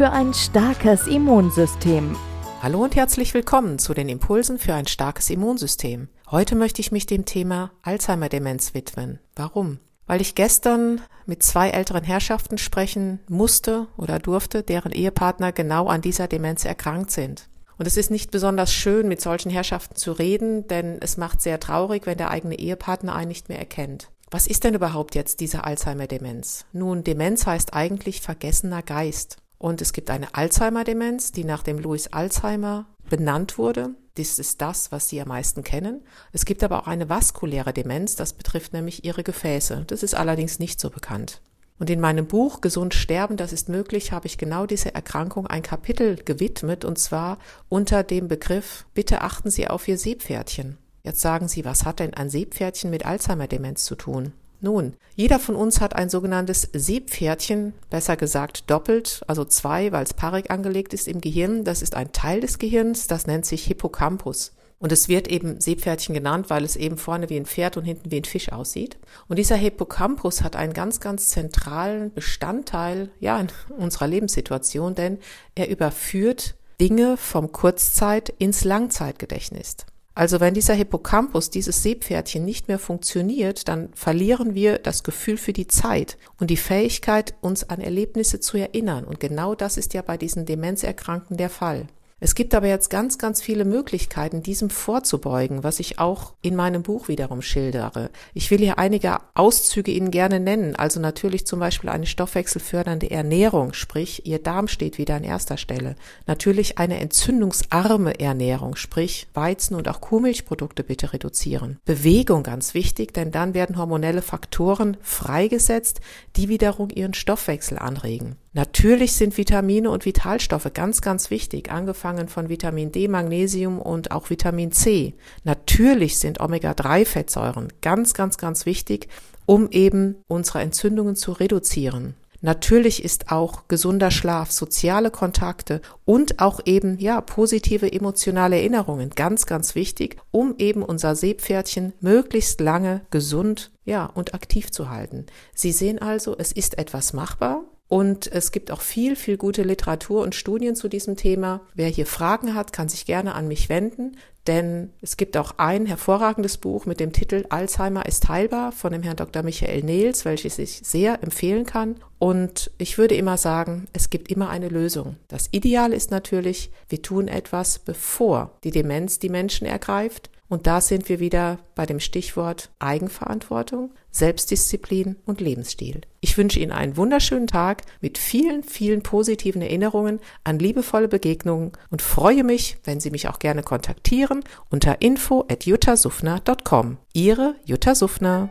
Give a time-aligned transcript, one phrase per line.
[0.00, 2.16] für ein starkes Immunsystem.
[2.62, 6.08] Hallo und herzlich willkommen zu den Impulsen für ein starkes Immunsystem.
[6.30, 9.18] Heute möchte ich mich dem Thema Alzheimer-Demenz widmen.
[9.36, 9.78] Warum?
[10.06, 16.00] weil ich gestern mit zwei älteren Herrschaften sprechen musste oder durfte, deren Ehepartner genau an
[16.00, 17.50] dieser Demenz erkrankt sind.
[17.76, 21.60] Und es ist nicht besonders schön, mit solchen Herrschaften zu reden, denn es macht sehr
[21.60, 24.08] traurig, wenn der eigene Ehepartner einen nicht mehr erkennt.
[24.30, 26.64] Was ist denn überhaupt jetzt diese Alzheimer-Demenz?
[26.72, 29.36] Nun, Demenz heißt eigentlich vergessener Geist.
[29.60, 33.90] Und es gibt eine Alzheimer-Demenz, die nach dem Louis Alzheimer benannt wurde.
[34.14, 36.02] Das ist das, was Sie am meisten kennen.
[36.32, 39.84] Es gibt aber auch eine vaskuläre Demenz, das betrifft nämlich Ihre Gefäße.
[39.86, 41.42] Das ist allerdings nicht so bekannt.
[41.78, 45.62] Und in meinem Buch Gesund sterben, das ist möglich, habe ich genau diese Erkrankung ein
[45.62, 47.36] Kapitel gewidmet, und zwar
[47.68, 50.78] unter dem Begriff, bitte achten Sie auf Ihr Seepferdchen.
[51.02, 54.32] Jetzt sagen Sie, was hat denn ein Seepferdchen mit Alzheimer-Demenz zu tun?
[54.62, 60.12] Nun, jeder von uns hat ein sogenanntes Seepferdchen, besser gesagt doppelt, also zwei, weil es
[60.12, 61.64] paarig angelegt ist im Gehirn.
[61.64, 64.52] Das ist ein Teil des Gehirns, das nennt sich Hippocampus.
[64.78, 68.10] Und es wird eben Seepferdchen genannt, weil es eben vorne wie ein Pferd und hinten
[68.10, 68.98] wie ein Fisch aussieht.
[69.28, 75.18] Und dieser Hippocampus hat einen ganz, ganz zentralen Bestandteil, ja, in unserer Lebenssituation, denn
[75.54, 79.76] er überführt Dinge vom Kurzzeit ins Langzeitgedächtnis.
[80.14, 85.52] Also wenn dieser Hippocampus, dieses Seepferdchen nicht mehr funktioniert, dann verlieren wir das Gefühl für
[85.52, 89.04] die Zeit und die Fähigkeit, uns an Erlebnisse zu erinnern.
[89.04, 91.86] Und genau das ist ja bei diesen Demenzerkrankten der Fall.
[92.22, 96.82] Es gibt aber jetzt ganz, ganz viele Möglichkeiten, diesem vorzubeugen, was ich auch in meinem
[96.82, 98.10] Buch wiederum schildere.
[98.34, 100.76] Ich will hier einige Auszüge Ihnen gerne nennen.
[100.76, 105.96] Also natürlich zum Beispiel eine stoffwechselfördernde Ernährung, sprich Ihr Darm steht wieder an erster Stelle.
[106.26, 111.78] Natürlich eine entzündungsarme Ernährung, sprich Weizen und auch Kuhmilchprodukte bitte reduzieren.
[111.86, 116.00] Bewegung ganz wichtig, denn dann werden hormonelle Faktoren freigesetzt,
[116.36, 118.36] die wiederum Ihren Stoffwechsel anregen.
[118.52, 124.28] Natürlich sind Vitamine und Vitalstoffe ganz, ganz wichtig, angefangen von Vitamin D, Magnesium und auch
[124.28, 125.14] Vitamin C.
[125.44, 129.08] Natürlich sind Omega-3-Fettsäuren ganz, ganz, ganz wichtig,
[129.46, 132.14] um eben unsere Entzündungen zu reduzieren.
[132.40, 139.46] Natürlich ist auch gesunder Schlaf, soziale Kontakte und auch eben, ja, positive emotionale Erinnerungen ganz,
[139.46, 145.26] ganz wichtig, um eben unser Seepferdchen möglichst lange gesund, ja, und aktiv zu halten.
[145.54, 147.62] Sie sehen also, es ist etwas machbar.
[147.90, 151.60] Und es gibt auch viel, viel gute Literatur und Studien zu diesem Thema.
[151.74, 155.86] Wer hier Fragen hat, kann sich gerne an mich wenden, denn es gibt auch ein
[155.86, 159.42] hervorragendes Buch mit dem Titel Alzheimer ist heilbar von dem Herrn Dr.
[159.42, 161.96] Michael Nehls, welches ich sehr empfehlen kann.
[162.20, 165.16] Und ich würde immer sagen, es gibt immer eine Lösung.
[165.26, 170.29] Das Ideale ist natürlich, wir tun etwas, bevor die Demenz die Menschen ergreift.
[170.50, 176.00] Und da sind wir wieder bei dem Stichwort Eigenverantwortung, Selbstdisziplin und Lebensstil.
[176.20, 182.02] Ich wünsche Ihnen einen wunderschönen Tag mit vielen, vielen positiven Erinnerungen an liebevolle Begegnungen und
[182.02, 186.98] freue mich, wenn Sie mich auch gerne kontaktieren unter info at juttasufner.com.
[187.12, 188.50] Ihre Jutta Suffner.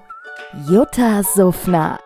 [0.69, 1.99] Jutta Suffner.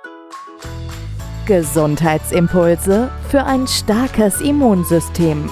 [1.46, 5.52] Gesundheitsimpulse für ein starkes Immunsystem.